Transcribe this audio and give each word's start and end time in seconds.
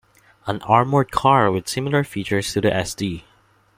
An 0.47 0.63
armoured 0.63 1.11
car 1.11 1.51
with 1.51 1.67
similar 1.69 2.03
features 2.03 2.51
to 2.53 2.61
the 2.61 2.71
Sd. 2.71 3.21